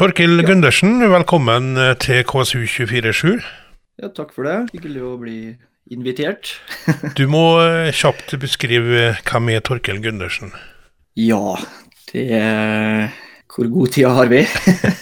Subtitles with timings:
[0.00, 3.34] Torkil Gundersen, velkommen eh, til KSU247.
[4.00, 4.54] Ja, takk for det.
[4.72, 5.34] Hyggelig å bli
[5.92, 6.54] invitert.
[7.18, 10.54] du må eh, kjapt beskrive hvem er Torkil Gundersen?
[11.20, 11.52] Ja,
[12.14, 13.12] det er
[13.52, 14.40] Hvor god tid har vi?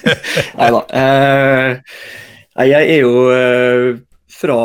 [0.59, 0.83] Nei da.
[0.91, 2.03] Eh,
[2.67, 4.03] jeg er jo eh,
[4.41, 4.61] fra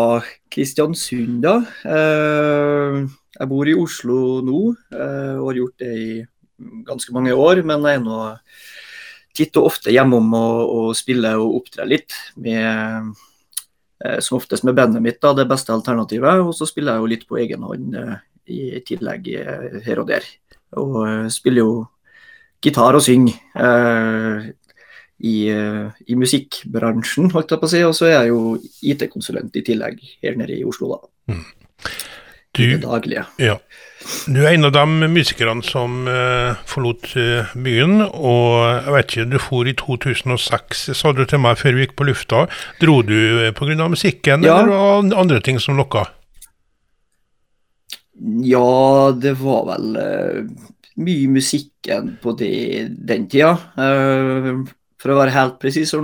[0.50, 1.60] Kristiansund, da.
[1.86, 3.04] Eh,
[3.38, 4.66] jeg bor i Oslo nå
[4.98, 6.14] eh, og har gjort det i
[6.90, 8.32] ganske mange år, men jeg er nå
[9.36, 12.16] titt og ofte hjemom og, og spiller og opptrer litt.
[12.42, 13.14] Med,
[14.04, 16.44] eh, som oftest med bandet mitt, da, det beste alternativet.
[16.44, 18.16] Og så spiller jeg jo litt på egen hånd eh,
[18.54, 20.28] i tillegg eh, her og der.
[20.80, 21.74] Og spiller jo
[22.64, 24.52] gitar og synger eh,
[25.24, 27.84] i, i, musikkbransjen, holdt jeg på å si.
[27.88, 28.56] Og så er jeg jo
[28.94, 31.34] IT-konsulent i tillegg her nede i Oslo, da.
[31.34, 31.46] Mm.
[32.54, 33.26] Du, det daglige.
[33.42, 33.58] Ja.
[34.28, 39.26] Du er en av de musikerne som uh, forlot uh, byen, og jeg vet ikke,
[39.32, 42.44] du for i 2006, sa du til meg før vi gikk på lufta.
[42.82, 43.88] Dro du uh, pga.
[43.90, 44.60] musikken, ja.
[44.60, 46.06] eller var det andre ting som lokka?
[48.46, 49.98] Ja, det var vel
[51.02, 52.54] mye musikken på det,
[53.02, 53.56] den tida.
[55.02, 56.00] for å være helt presis så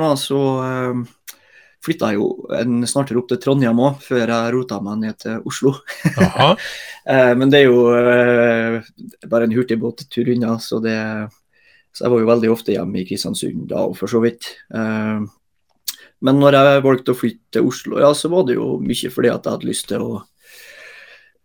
[1.85, 5.77] flytta jo en snartere opp til Trondheim òg, før jeg rota meg ned til Oslo.
[7.09, 8.83] Eh, men det er jo eh,
[9.31, 10.93] bare en hurtigbåttur unna, så, det,
[11.95, 14.45] så jeg var jo veldig ofte hjemme i Kristiansund da, for så vidt.
[14.69, 15.23] Eh,
[16.27, 19.31] men når jeg valgte å flytte til Oslo, ja, så var det jo mye fordi
[19.31, 20.11] at jeg hadde lyst til å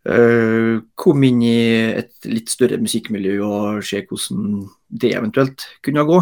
[0.05, 1.61] Uh, komme inn i
[1.97, 6.19] et litt større musikkmiljø og se hvordan det eventuelt kunne gå.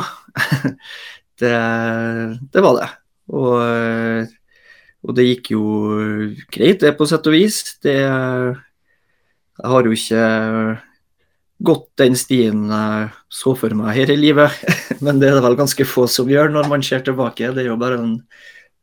[1.42, 1.56] det,
[2.54, 2.86] det, var det.
[3.32, 4.28] Og, eh,
[5.02, 5.64] og, det gikk jo
[6.52, 7.60] greit, det, på sett og vis.
[7.82, 10.24] Det, jeg har jo ikke
[11.62, 14.64] gått den stien jeg så for meg her i livet,
[15.04, 17.52] men det er det vel ganske få som gjør når man ser tilbake.
[17.54, 18.16] Det er jo bare en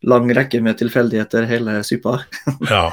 [0.07, 2.21] lang rekke med tilfeldigheter, hele suppa.
[2.73, 2.87] ja.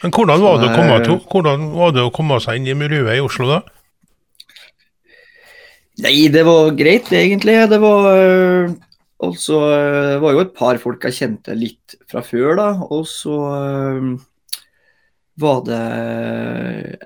[0.00, 2.76] Men hvordan var, det å komme, til, hvordan var det å komme seg inn i
[2.76, 3.60] miljøet i Oslo, da?
[6.00, 7.58] Nei, det var greit, egentlig.
[7.68, 8.06] Det var
[9.20, 12.68] og så uh, var jo et par folk jeg kjente litt fra før, da.
[12.88, 14.12] Og så uh,
[15.40, 15.80] var det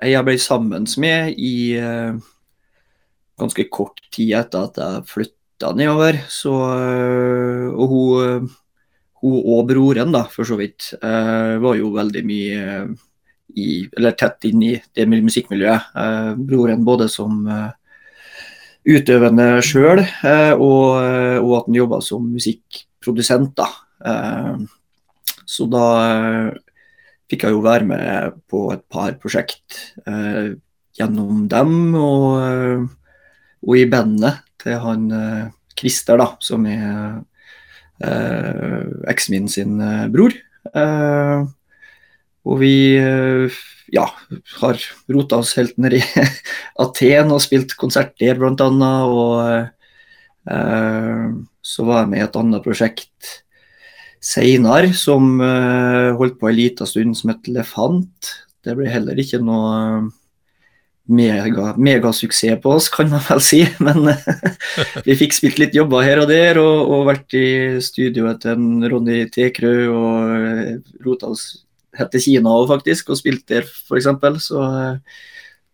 [0.02, 1.54] ei jeg ble sammen med i
[3.38, 6.18] ganske kort tid etter at jeg flytta nedover.
[6.30, 8.48] Så, og hun,
[9.22, 12.64] hun, og broren, da, for så vidt, var jo veldig mye
[13.54, 15.94] i, eller tett inn i det musikkmiljøet.
[16.42, 17.46] broren både som
[18.84, 23.56] utøvende sjøl, eh, og, eh, og, at han jobba som musikkprodusent.
[23.56, 23.68] da.
[24.04, 24.56] Eh,
[25.44, 25.86] så da
[27.28, 29.96] fikk jeg jo være med på et par prosjekt
[30.96, 32.88] gjennom dem, og,
[33.60, 35.04] og i bandet til han
[35.76, 37.20] Christer, da, som er
[39.10, 39.76] eksen min sin
[40.14, 40.32] bror.
[42.44, 42.74] Og vi
[43.94, 44.08] ja,
[44.58, 44.80] har
[45.12, 46.02] rota oss helt ned i
[46.84, 48.90] Aten og spilt konsert der bl.a.
[49.06, 49.34] Og
[50.50, 51.30] eh,
[51.64, 53.32] så var jeg med i et annet prosjekt
[54.24, 58.34] seinere som eh, holdt på en liten stund, som het Lefant.
[58.64, 60.10] Det ble heller ikke noe
[61.04, 63.62] mega, megasuksess på oss, kan man vel si.
[63.84, 64.08] Men
[65.04, 67.46] vi fikk spilt litt jobber her og der, og, og vært i
[67.84, 70.72] studioet til Ronny Tekrø og eh,
[71.04, 71.63] rota oss
[71.98, 74.08] helt til Kina òg, faktisk, og spilt der, f.eks.
[74.46, 75.20] Så eh,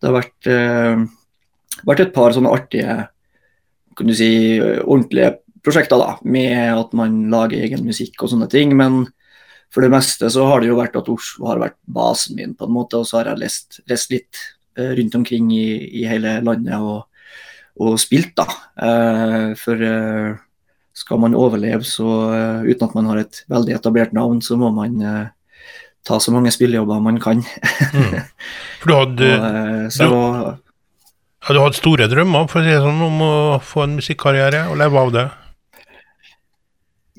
[0.01, 2.97] det har vært, uh, vært, et par sånne artige,
[3.97, 4.31] kan du si,
[4.81, 8.73] ordentlige prosjekter, da, med at man lager egen musikk og sånne ting.
[8.77, 9.03] Men
[9.71, 12.65] for det meste så har det jo vært at Oslo har vært basen min, på
[12.67, 14.41] en måte, og så har jeg lest, lest litt
[14.79, 15.67] uh, rundt omkring i,
[16.01, 17.05] i, hele landet og,
[17.81, 18.47] og spilt, da.
[19.61, 19.85] For
[21.01, 22.07] skal man overleve så
[22.65, 24.99] uten at man har et veldig etablert navn, så må man
[26.07, 27.43] ta så mange spillejobber man kan.
[27.93, 28.17] mm.
[28.81, 30.15] For du hadde, og, så, du,
[31.41, 33.35] ja, du hadde store drømmer for å si sånn, om å
[33.65, 35.27] få en musikkarriere og leve av det?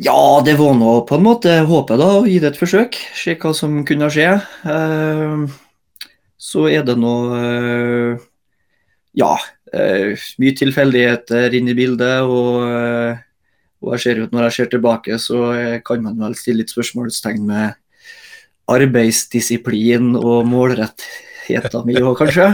[0.02, 2.96] Ja, det var nå på en måte håpet, da, å gi det et forsøk.
[3.18, 4.30] Se hva som kunne skje.
[4.64, 5.44] Uh,
[6.40, 8.22] så er det nå uh,
[9.18, 12.24] Ja, uh, mye tilfeldigheter inne i bildet.
[12.24, 12.64] Og,
[13.84, 15.44] og jeg ser ut når jeg ser tilbake, så
[15.84, 17.76] kan man vel stille litt spørsmålstegn med
[18.70, 22.48] arbeidsdisiplin og målrettheten min òg, kanskje.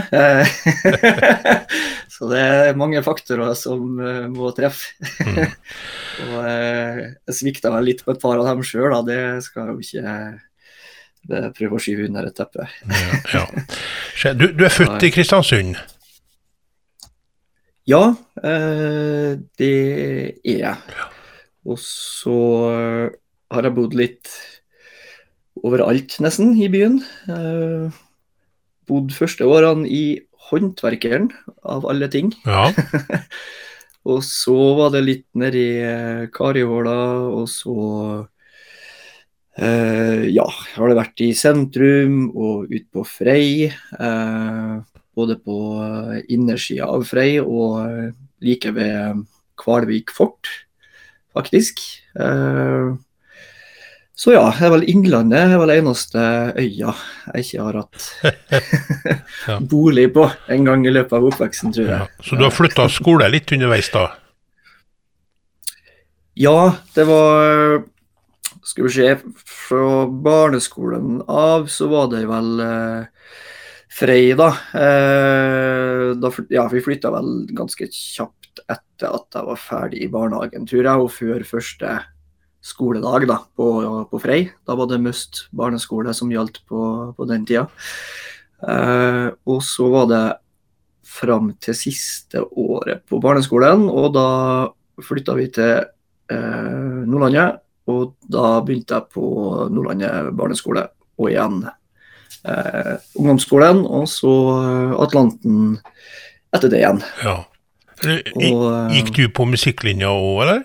[2.13, 4.95] så det er mange faktorer som uh, må treffe.
[5.23, 5.39] Mm.
[6.25, 9.77] og uh, jeg svikta vel litt på et par av dem sjøl, det skal jo
[9.83, 10.15] ikke
[11.29, 12.67] uh, prøve å skyve under et teppe.
[12.89, 13.45] ja,
[14.25, 14.33] ja.
[14.33, 15.79] Du, du, er født i Kristiansund?
[17.89, 18.03] Ja,
[18.37, 19.69] det
[20.45, 20.97] er jeg.
[21.65, 22.35] og så
[23.49, 24.29] har jeg bodd litt
[25.65, 26.99] overalt, nesten, i byen.
[27.29, 27.93] Uh,
[28.89, 30.03] bodd første årene i
[30.49, 31.29] Håndverkeren,
[31.67, 32.31] av alle ting.
[32.47, 32.69] Ja.
[34.09, 35.67] og så var det litt nedi
[36.33, 36.97] Karihåla,
[37.29, 37.75] og så
[39.59, 43.69] uh, Ja, har det vært i sentrum og ut på Frei.
[43.99, 44.81] Uh,
[45.19, 45.59] både på
[46.31, 49.25] innersida av Frei og like ved
[49.59, 50.47] Kvalvik fort,
[51.35, 51.81] faktisk.
[52.15, 52.95] Uh,
[54.19, 56.21] så ja, det er vel Innlandet er vel eneste
[56.59, 58.07] øya jeg ikke har hatt
[59.71, 62.07] bolig på en gang i løpet av oppveksten, tror jeg.
[62.09, 64.09] Ja, så du har flytta skole litt underveis, da?
[66.39, 67.79] Ja, det var
[68.67, 69.15] Skal vi se,
[69.47, 73.33] fra barneskolen av så var det vel eh,
[73.99, 74.51] Frei, da.
[74.75, 80.67] Eh, da ja, vi flytta vel ganske kjapt etter at jeg var ferdig i barnehagen,
[80.67, 81.99] tror jeg, og før første
[82.61, 83.69] skoledag da, på,
[84.11, 84.41] på, Frei.
[84.67, 86.81] Da var det Must barneskole som gjaldt på,
[87.15, 87.67] på den tida.
[88.67, 90.25] Eh, og så var det
[91.09, 94.27] fram til siste året på barneskolen, og da
[95.03, 97.63] flytta vi til eh, Nordlandet.
[97.89, 99.25] Og da begynte jeg på
[99.73, 100.83] Nordlandet barneskole,
[101.17, 101.63] og igjen
[102.43, 104.33] eh, ungdomsskolen, og så
[105.01, 105.79] Atlanten
[106.53, 107.01] etter det igjen.
[107.23, 107.39] Ja.
[107.99, 110.61] Gikk du på musikklinja òg, eller?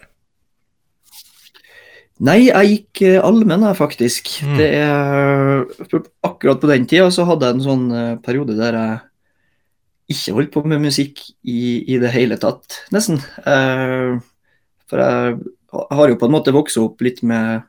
[2.23, 4.31] Nei, jeg gikk eh, allmenn, faktisk.
[4.47, 4.55] Mm.
[4.61, 5.65] Det er,
[6.23, 10.53] akkurat på den tida så hadde jeg en sånn eh, periode der jeg ikke holdt
[10.55, 13.19] på med musikk i, i det hele tatt, nesten.
[13.43, 14.15] Eh,
[14.91, 15.39] for jeg
[15.75, 17.65] har jo på en måte vokst opp litt med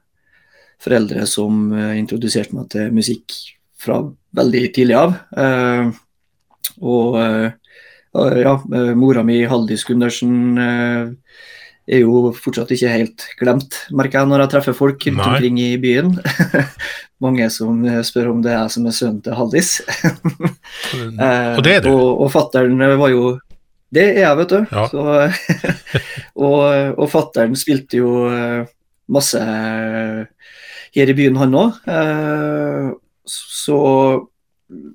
[0.84, 3.34] foreldre som introduserte meg til musikk
[3.80, 4.02] fra
[4.36, 5.16] veldig tidlig av.
[5.38, 5.90] Eh,
[6.84, 7.50] og eh,
[8.42, 8.56] ja,
[8.96, 10.56] mora mi, Haldis Gundersen
[11.86, 15.72] er jo fortsatt ikke helt glemt, merker jeg når jeg treffer folk rundt omkring i
[15.82, 16.16] byen.
[17.24, 19.76] Mange som spør om det er jeg som er sønnen til Haldis.
[21.56, 21.92] og det er du?
[21.94, 23.36] og, og fattern var jo
[23.94, 24.66] Det er jeg, vet du.
[24.74, 24.88] Ja.
[24.92, 25.04] Så,
[26.48, 28.66] og og fattern spilte jo eh,
[29.08, 29.40] masse
[30.96, 31.80] her i byen, han òg.
[31.92, 32.90] Eh,
[33.30, 33.80] så,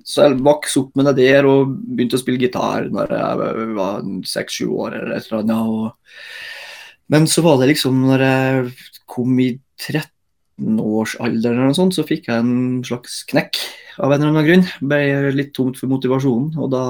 [0.07, 4.07] så jeg vokste opp med det der og begynte å spille gitar når jeg var
[4.27, 5.71] seks-sju år eller et eller annet.
[5.71, 6.59] og
[7.11, 8.71] men så var det liksom når jeg
[9.11, 9.49] kom i
[9.81, 13.59] 13-årsalderen eller noe sånt, så fikk jeg en slags knekk
[13.99, 14.65] av en eller annen grunn.
[14.79, 16.55] Ble litt tomt for motivasjonen.
[16.61, 16.85] Og da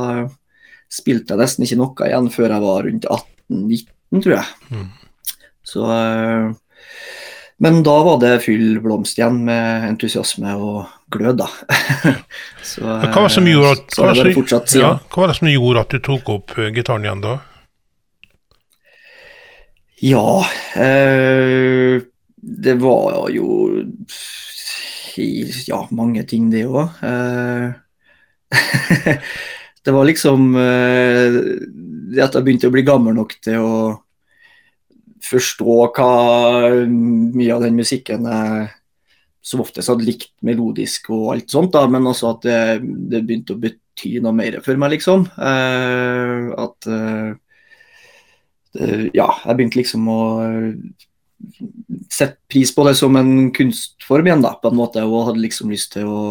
[0.92, 4.48] spilte jeg nesten ikke noe igjen før jeg var rundt 18-19, tror jeg.
[4.70, 4.88] Mm.
[5.72, 6.48] Så eh,
[7.62, 11.50] Men da var det full blomst igjen med entusiasme og glød, da.
[12.72, 14.12] så, hva var det som gjorde at, hva
[14.78, 17.40] ja, hva var det som gjorde at du tok opp eh, gitaren igjen da?
[20.02, 20.46] Ja
[20.76, 22.02] eh,
[22.36, 23.48] Det var jo
[25.68, 26.88] Ja, mange ting, det òg.
[27.04, 27.74] Eh,
[29.86, 31.36] det var liksom eh,
[32.16, 33.74] det at jeg begynte å bli gammel nok til å
[35.28, 36.14] forstå hva
[36.88, 38.72] mye av den musikken jeg
[39.44, 42.60] som oftest hadde likt melodisk og alt sånt, da, men også at det,
[43.12, 45.28] det begynte å bety noe mer for meg, liksom.
[45.36, 46.90] Eh, at
[48.74, 50.68] ja, jeg begynte liksom å eh,
[52.12, 55.72] sette pris på det som en kunstform igjen, da, på en måte, og hadde liksom
[55.74, 56.22] lyst til å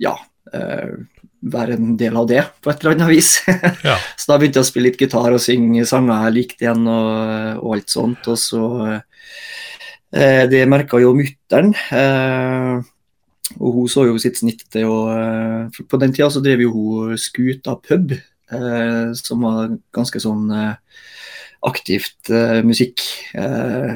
[0.00, 0.14] ja,
[0.52, 0.96] eh,
[1.46, 3.30] være en del av det på et eller annet vis.
[3.86, 3.96] Ja.
[4.18, 7.62] så da begynte jeg å spille litt gitar og synge sanger jeg likte igjen, og,
[7.62, 8.30] og alt sånt.
[8.32, 11.74] Og så eh, Det merka jo mutter'n.
[11.96, 12.92] Eh,
[13.62, 16.72] og hun så jo sitt snitt til å eh, På den tida så drev jo
[16.74, 18.16] hun Skuta pub,
[19.18, 20.52] som var ganske sånn
[21.66, 23.02] aktivt uh, musikk
[23.38, 23.94] uh,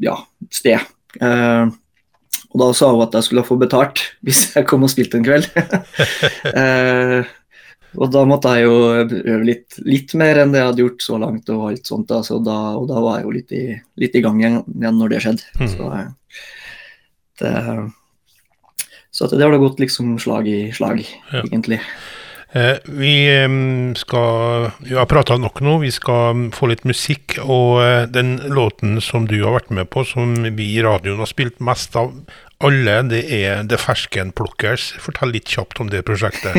[0.00, 0.18] ja,
[0.52, 0.80] sted.
[1.20, 1.70] Uh,
[2.54, 5.26] og da sa hun at jeg skulle få betalt hvis jeg kom og spilte en
[5.26, 5.48] kveld.
[8.00, 11.18] og da måtte jeg jo øve litt, litt, mer enn det jeg hadde gjort så
[11.22, 11.52] langt.
[11.54, 13.64] Og alt sånt da, så da, og da var jeg jo litt i,
[14.02, 15.50] litt i gang igjen, igjen når det skjedde.
[15.60, 15.70] Mm.
[15.74, 15.90] Så,
[17.42, 17.54] det,
[19.14, 21.44] så det har da gått liksom slag i slag, ja.
[21.44, 21.80] egentlig.
[22.54, 27.38] Eh, vi skal Vi har prata nok nå, vi skal få litt musikk.
[27.42, 31.30] Og eh, den låten som du har vært med på, som vi i radioen har
[31.30, 32.12] spilt mest av
[32.64, 34.92] alle, det er The Ferskenplukkers.
[35.02, 36.54] Fortell litt kjapt om det prosjektet.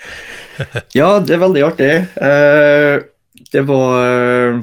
[0.98, 1.92] ja, det er veldig artig.
[2.16, 3.04] Eh,
[3.50, 4.60] det var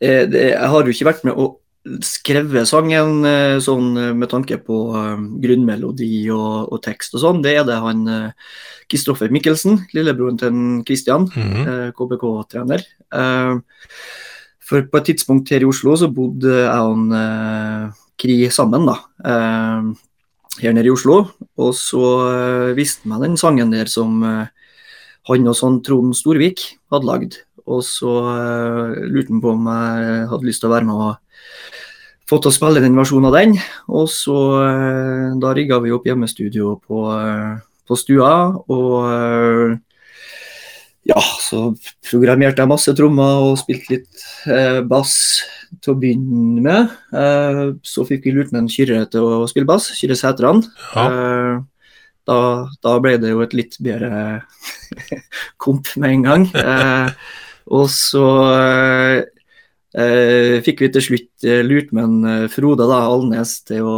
[0.00, 1.50] Jeg har jo ikke vært med å
[2.04, 3.24] skrevet sangen
[3.64, 4.78] sånn med tanke på
[5.40, 7.40] grunnmelodi og, og tekst og sånn.
[7.44, 8.02] Det er det han
[8.90, 11.92] Kristoffer Mikkelsen, lillebroren til Kristian, mm -hmm.
[11.96, 12.84] KBK-trener.
[13.08, 13.60] Uh,
[14.70, 18.96] For på et tidspunkt her i Oslo så bodde jeg og eh, Kri sammen, da.
[19.26, 19.88] Eh,
[20.60, 21.24] her nede i Oslo.
[21.58, 22.04] Og så
[22.76, 24.52] visste meg den sangen der som eh,
[25.30, 27.40] han og sånn Trond Storvik hadde lagd.
[27.70, 31.12] Og så eh, lurte han på om jeg hadde lyst til å være med og
[32.30, 33.54] få til å spille den versjonen av den.
[33.90, 37.54] Og så eh, da rigga vi opp hjemmestudio på, eh,
[37.86, 38.34] på stua.
[38.70, 39.78] og
[41.08, 41.70] ja, så
[42.04, 45.14] programmerte jeg masse trommer og spilte litt eh, bass
[45.80, 46.94] til å begynne med.
[47.16, 50.62] Eh, så fikk vi lurt med en Kyrre til å spille bass, Kyrre Sætran.
[50.94, 51.06] Ja.
[51.06, 51.54] Eh,
[52.28, 52.38] da,
[52.84, 54.42] da, ble det jo et litt bedre
[55.62, 56.44] komp med en gang.
[57.60, 58.26] Eh, og så
[59.94, 63.96] eh, fikk vi til slutt eh, lurt med en Frode da, Alnes til å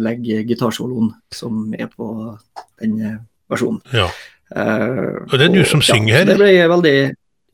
[0.00, 2.36] legge gitarsoloen som er på
[2.80, 3.82] den versjonen.
[3.94, 4.08] Ja.
[4.54, 6.28] Eh, og det er du som synger ja, her?
[6.30, 6.98] Det ble veldig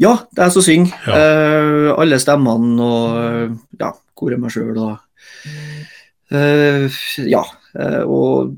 [0.02, 0.94] Ja, det er jeg som synger.
[1.06, 1.16] Ja.
[1.16, 4.99] Eh, alle stemmene og ja, koret meg sjøl og
[6.32, 7.42] Ja.
[8.08, 8.54] og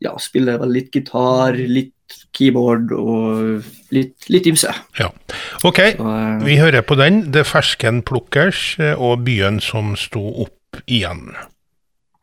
[0.00, 1.92] ja, spiller vel litt gitar, litt
[2.36, 4.72] keyboard og litt, litt ymse.
[4.98, 5.10] Ja.
[5.66, 7.24] OK, Så, vi hører på den.
[7.34, 11.32] Det fersken plukkers og byen som sto opp igjen.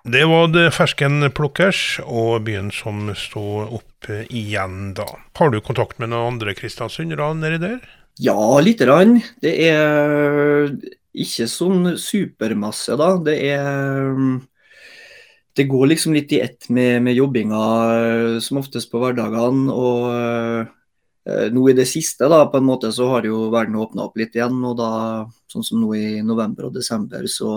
[0.08, 3.44] Det var det ferskenplukkers og byen som sto
[3.76, 5.08] opp igjen da.
[5.36, 7.82] Har du kontakt med noen andre kristiansundere nedi der?
[8.24, 9.18] Ja, lite grann.
[9.44, 10.72] Det er
[11.12, 13.10] ikke sånn supermasse, da.
[13.20, 14.16] Det er
[15.58, 17.62] Det går liksom litt i ett med, med jobbinga,
[18.46, 19.74] som oftest på hverdagene.
[19.74, 24.06] Og eh, nå i det siste, da, på en måte, så har jo verden åpna
[24.06, 24.62] opp litt igjen.
[24.70, 24.92] Og da,
[25.50, 27.50] sånn som nå i november og desember, så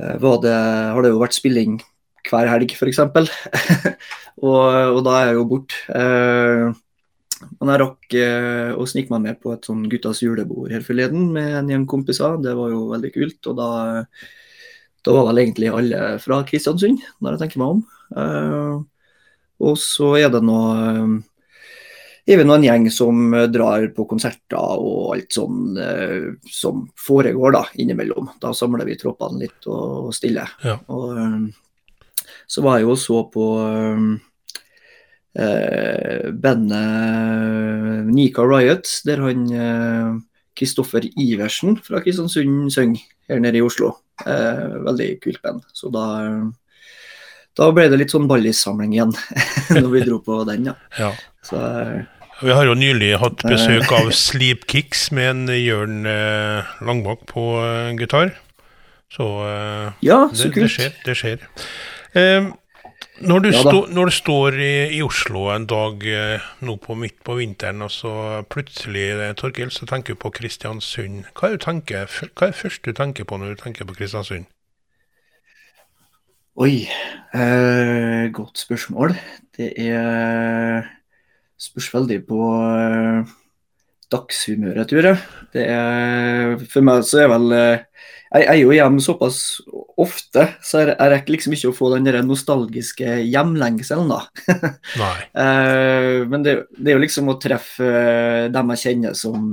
[0.00, 1.78] Eh, det, har det jo vært spilling
[2.24, 3.02] hver helg, f.eks.
[4.48, 4.64] og,
[4.96, 5.82] og da er jeg jo borte.
[5.94, 6.72] Eh,
[7.60, 11.28] men jeg rakk eh, å snike meg med på et sånn guttas julebord her forleden
[11.34, 12.38] med en gjeng kompiser.
[12.42, 13.50] Det var jo veldig kult.
[13.50, 13.68] Og da,
[15.04, 17.84] da var vel egentlig alle fra Kristiansund, når jeg tenker meg om.
[18.14, 18.82] Uh,
[19.64, 20.58] og så er det nå
[22.24, 26.86] er vi nå en gjeng som eh, drar på konserter og alt sånn uh, som
[26.96, 28.30] foregår da, innimellom.
[28.40, 30.46] Da samler vi troppene litt og, og stille.
[30.64, 30.78] Ja.
[30.88, 31.50] Og, um,
[32.48, 34.08] så var jeg jo så på um,
[35.36, 39.44] uh, bandet Nika Riot, der han
[40.56, 43.92] Kristoffer uh, Iversen fra Kristiansund synger her nede i Oslo.
[44.22, 45.64] Eh, veldig kult band.
[45.74, 46.04] Så da
[47.54, 49.12] da ble det litt sånn ballissamling igjen
[49.76, 50.70] når vi dro på den.
[50.70, 50.74] Ja.
[51.04, 51.12] ja.
[51.46, 51.60] Så,
[52.42, 57.44] vi har jo nylig hatt besøk av Sleep Kicks med en Jørn eh, Langbakk på
[57.62, 58.34] eh, gitar.
[59.14, 60.96] Så, eh, ja, så det, det, skjer.
[61.06, 61.46] Det skjer.
[63.18, 66.78] Eh, når, du ja, stå, når, du står i, i, Oslo en dag eh, nå
[66.82, 71.28] på midt på vinteren, og så plutselig, eh, Torkil, så tenker du på Kristiansund.
[71.38, 74.50] Hva er, tenker, hva er det første du tenker på når du tenker på Kristiansund?
[76.54, 76.84] Oi,
[78.30, 79.16] godt spørsmål.
[79.58, 80.84] Det er
[81.60, 83.32] spørs veldig på eh,
[84.12, 85.22] dagshumøret, tror jeg.
[85.54, 89.38] Det er, for meg så er vel uh, Jeg er jo hjemme såpass
[90.00, 94.20] ofte, så jeg, jeg rekker liksom ikke å få den der nostalgiske hjemlengselen, da.
[95.02, 95.18] Nei.
[95.38, 97.90] uh, men det, det, er jo liksom å treffe
[98.50, 99.52] dem jeg kjenner som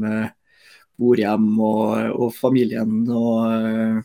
[1.01, 4.01] bor hjemme, og, og familien og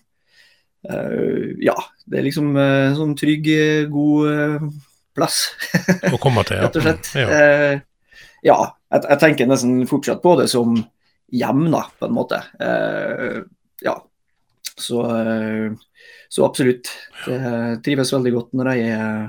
[0.87, 1.75] Ja,
[2.06, 2.52] det er liksom
[2.95, 3.49] sånn trygg,
[3.90, 4.68] god
[5.16, 5.40] plass.
[6.06, 6.68] Å komme til, ja.
[6.68, 7.11] Rett og slett.
[7.18, 7.83] Ja
[8.47, 8.59] ja,
[8.92, 10.76] jeg, jeg, tenker nesten fortsatt på det som
[11.35, 12.42] hjem, da, på en måte.
[12.62, 13.40] Eh,
[13.87, 13.97] ja.
[14.76, 15.73] Så, eh,
[16.28, 16.90] så, absolutt.
[17.25, 19.28] Det trives veldig godt når jeg er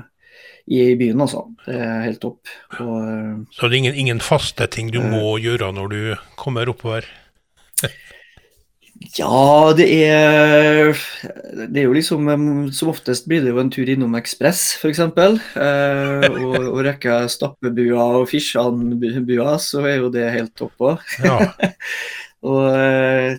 [0.68, 1.46] i byen, altså.
[1.64, 2.52] Det er helt topp.
[2.80, 6.02] Og, eh, så det er ingen, ingen faste ting du må gjøre når du
[6.36, 7.08] kommer oppover?
[9.14, 10.88] Ja, det er
[11.54, 12.26] Det er jo liksom
[12.74, 14.98] Som oftest blir det jo en tur innom Ekspress, f.eks.
[14.98, 21.04] Eh, og, og rekker stappebua og Fisjan-bua, så er jo det helt topp òg.
[21.22, 21.38] Ja.
[22.50, 23.38] og eh,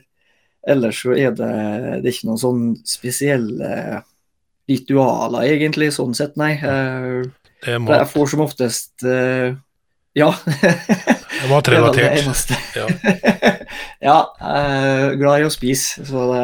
[0.68, 1.50] ellers så er det,
[2.04, 4.02] det er ikke noen sånn spesielle
[4.70, 6.54] ritualer, egentlig, sånn sett, nei.
[6.62, 7.26] Eh,
[7.66, 9.56] jeg får som oftest eh,
[10.18, 10.30] Ja.
[11.50, 11.96] Matrelatert.
[11.96, 12.58] Det, det eneste.
[12.76, 12.88] Ja.
[14.10, 16.44] ja uh, glad i å spise, så det,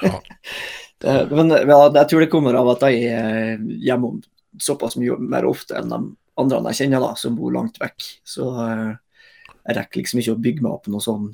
[0.00, 0.12] ja.
[1.04, 4.18] det Men ja, jeg tror det kommer av at jeg er hjemme
[4.60, 6.00] såpass mye mer ofte enn de
[6.40, 8.06] andre jeg kjenner, da, som bor langt vekk.
[8.26, 11.28] Så jeg rekker liksom ikke å bygge meg opp noe sånn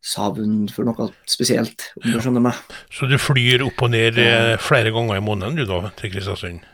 [0.00, 2.58] savn for noe spesielt, om du skjønner meg.
[2.92, 6.64] Så du flyr opp og ned eh, flere ganger i måneden du da, til Kristiansund?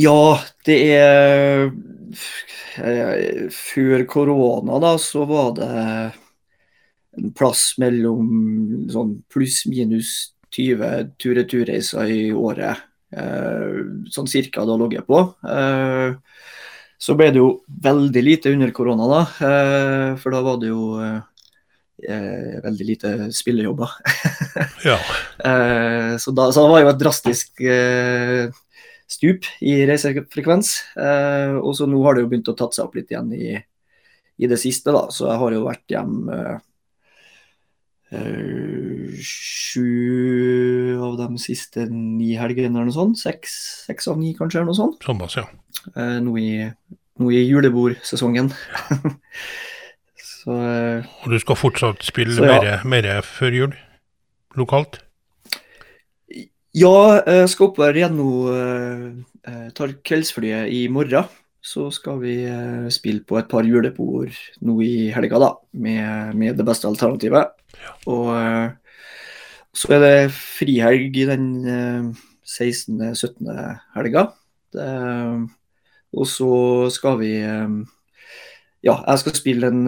[0.00, 1.72] Ja, det er
[3.52, 5.72] Før korona, da, så var det
[7.18, 12.80] en plass mellom sånn pluss-minus 20 tur-retur-reiser i året.
[13.12, 13.82] Eh,
[14.12, 15.20] sånn cirka da lå jeg på.
[15.44, 16.14] Eh,
[17.02, 17.50] så ble det jo
[17.84, 19.22] veldig lite under korona, da.
[20.22, 20.94] For da var det jo
[22.08, 23.90] eh, veldig lite spillejobber.
[24.88, 24.98] ja.
[25.44, 28.48] Eh, så, da, så det var jo et drastisk eh,
[29.10, 30.74] stup i reisefrekvens.
[31.60, 33.54] og så nå har det jo begynt å tatt seg opp litt igjen i,
[34.40, 35.06] i det siste, da.
[35.12, 36.60] Så jeg har jo vært hjemme
[38.12, 43.16] Uh, sju av de siste ni helgene eller noe sånt.
[43.16, 43.54] Seks,
[43.86, 44.98] seks av ni, kanskje, eller noe sånt.
[45.00, 45.46] Såpass, ja.
[46.20, 46.66] Nå, i,
[47.16, 48.52] nå i julebordsesongen.
[50.42, 52.58] så uh, Og du skal fortsatt spille så, ja.
[52.58, 53.76] mer, mer, før jul?
[54.58, 54.98] Lokalt?
[56.74, 58.28] Ja, jeg skal oppover igjen nå.
[59.76, 61.28] Tar kveldsflyet i morgen
[61.62, 64.34] så skal vi eh, spille på et par julebord
[64.66, 67.54] nå i helga, da, med, med det beste alternativet.
[67.78, 67.94] Ja.
[68.10, 68.98] Og eh,
[69.72, 71.46] så er det frihelg i den
[72.42, 73.46] 16.-17.
[73.54, 74.26] Eh, helga.
[74.74, 74.88] Det,
[76.12, 76.52] og så
[76.92, 77.32] skal vi
[78.82, 79.82] Ja, jeg skal spille en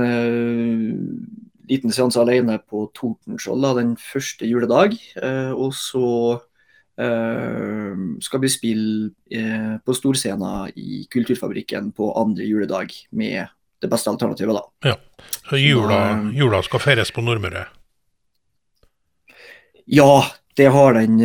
[1.67, 4.95] liten seanse alene på Tordenskjold den første juledag.
[5.55, 6.39] og så
[6.95, 13.49] Uh, skal vi spille uh, på storscena i Kulturfabrikken på andre juledag med
[13.83, 14.93] det beste alternativet, da.
[14.93, 17.67] Ja, Så jula, uh, jula skal feires på Nordmøre?
[19.91, 20.23] Ja,
[20.57, 21.19] det har den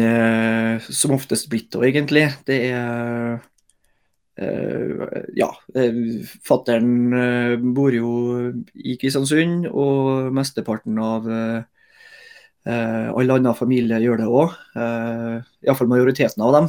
[0.81, 2.25] som oftest blitt òg, egentlig.
[2.49, 3.37] Det er
[5.35, 5.49] Ja.
[6.47, 6.91] Fattern
[7.75, 8.11] bor jo
[8.73, 11.27] i Kristiansund, og mesteparten av
[12.69, 16.67] alle andre familier gjør det òg, uh, eh, iallfall majoriteten av dem.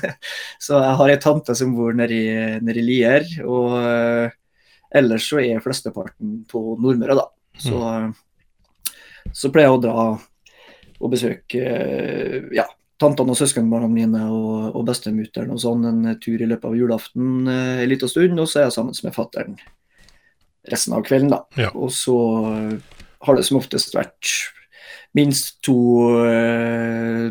[0.64, 3.74] så jeg har ei tante som bor nede i, Lier, og
[4.94, 7.26] ellers så er flesteparten på Nordmøre, da.
[7.60, 8.14] Så, mm.
[9.30, 10.06] så pleier jeg å dra
[11.04, 11.60] og besøke
[12.54, 12.64] ja,
[13.00, 17.48] tantene og søskenbarna mine og, og bestemutteren og sånn en tur i løpet av julaften
[17.50, 19.56] uh, en liten stund, og så er jeg sammen med fattern
[20.70, 21.42] resten av kvelden, da.
[21.60, 21.70] Ja.
[21.76, 22.16] Og så
[23.24, 24.30] har det som oftest vært
[25.16, 25.76] minst to
[26.24, 27.28] uh,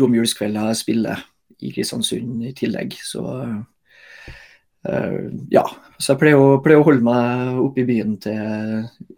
[0.00, 1.26] romjulskvelder jeg spiller
[1.60, 2.96] i Kristiansund i tillegg.
[3.04, 3.60] Så uh,
[5.52, 5.64] ja.
[6.00, 8.38] Så jeg pleier å, pleier å holde meg oppe i byen til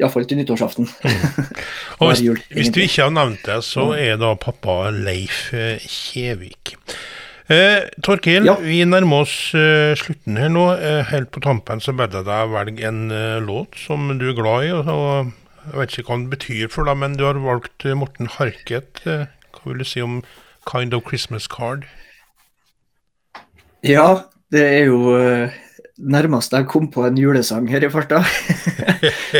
[0.00, 0.88] iallfall til nyttårsaften.
[2.00, 5.78] Og hvis, jul, hvis, du ikke har nevnt det, så er da pappa Leif eh,
[5.86, 6.74] Kjevik.
[7.52, 8.56] Eh, Torkil, ja.
[8.58, 10.66] vi nærmer oss eh, slutten her nå.
[10.74, 14.36] Eh, helt på tampen så ber jeg deg velge en uh, låt som du er
[14.38, 14.74] glad i.
[14.74, 17.94] og, og jeg vet ikke hva den betyr for deg, men du har valgt eh,
[17.94, 19.02] Morten Harket.
[19.06, 20.22] Eh, hva vil du si om
[20.66, 21.86] 'Kind of Christmas Card'?
[23.82, 25.54] Ja, det er jo uh,
[25.98, 28.20] nærmest jeg kom på en julesang her i farta.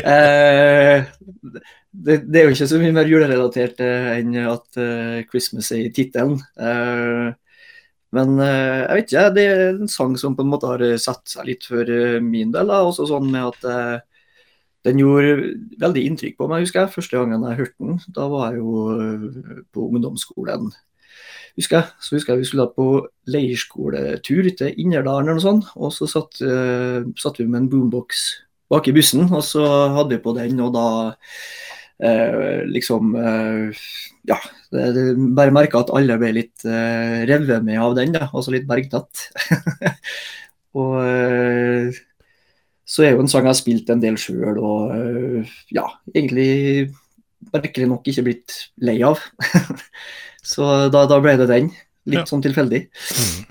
[0.01, 0.99] uh,
[2.07, 4.81] det, det, er jo ikke så mye mer julerelatert uh, enn at
[5.29, 6.41] 'Christmas' er i tittelen.
[8.13, 11.47] men jeg vet ikke, det er en sang som på en måte har satt seg
[11.49, 11.85] litt for
[12.21, 12.69] min del.
[12.69, 12.83] Da.
[12.85, 14.03] Også sånn med at
[14.87, 16.95] den gjorde veldig inntrykk på meg, husker jeg.
[16.97, 20.73] Første gangen jeg hørte den, da var jeg jo eh, på ungdomsskolen.
[21.59, 21.89] Husker jeg.
[22.01, 22.89] Så husker jeg vi skulle på
[23.33, 25.73] leirskoletur til Inderdalen eller noe sånt.
[25.77, 28.23] Og så satt, uh, satt, vi med en boombox
[28.73, 29.67] bak i bussen, og så
[29.99, 33.85] hadde vi på den, og da uh, liksom uh,
[34.29, 34.39] Ja,
[34.73, 35.05] det, det
[35.37, 38.31] bare merka at alle ble litt uh, revet med av den, da.
[38.31, 39.29] Altså litt bergtatt.
[40.79, 40.97] og
[42.93, 45.85] så er jo en sang jeg har spilt en del sjøl, og ja,
[46.15, 46.93] egentlig
[47.53, 49.21] merkelig nok ikke blitt lei av.
[50.43, 51.71] så da, da, ble det den.
[52.11, 52.29] Litt ja.
[52.29, 52.85] sånn tilfeldig.
[52.91, 53.47] Mm.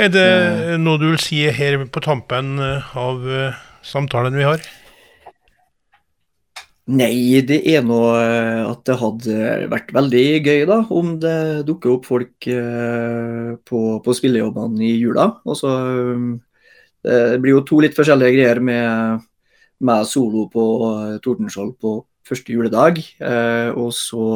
[0.00, 4.48] Er det uh, noe du vil si her på tampen øh, av uh, samtalen vi
[4.48, 4.64] har?
[6.86, 12.04] Nei, det er nå at det hadde vært veldig gøy da, om det dukker opp
[12.06, 15.32] folk på, på spillejobbene i jula.
[15.50, 15.72] Og så
[17.06, 19.26] Eh, det blir jo to litt forskjellige greier med
[19.86, 22.98] meg solo på eh, Tordenskjold på første juledag.
[23.20, 24.26] Eh, og så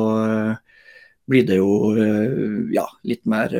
[1.30, 1.94] blir det jo
[2.74, 3.54] ja, litt mer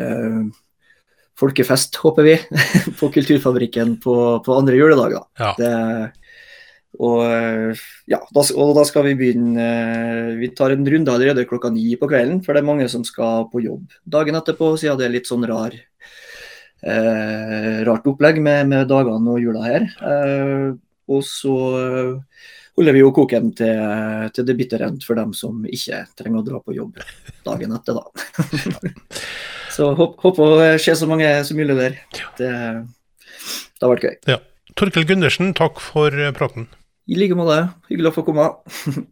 [1.41, 2.37] folkefest, håper vi,
[3.01, 5.15] på Kulturfabrikken på, på andre juledag.
[5.17, 5.23] Da.
[5.41, 5.53] Ja.
[5.57, 6.21] Det,
[7.01, 7.23] og,
[8.11, 9.67] ja, da, og da skal vi begynne
[10.41, 13.47] Vi tar en runde allerede klokka ni på kvelden, for det er mange som skal
[13.53, 15.77] på jobb dagen etterpå, siden det er litt sånn rar
[16.83, 19.87] eh, rart opplegg med, med, dagene og jula her.
[20.03, 20.67] Eh,
[21.11, 23.81] og så eh, holder vi jo koken til,
[24.37, 27.01] til det bitre end for dem som ikke trenger å dra på jobb
[27.47, 28.93] dagen etter, da.
[29.77, 31.99] så håper å se så mange som mulig der.
[32.39, 34.17] Det, det har vært gøy.
[34.37, 34.41] Ja.
[34.79, 36.69] Torkel Gundersen, takk for praten.
[37.11, 37.65] I like måte.
[37.91, 38.47] Hyggelig å få komme.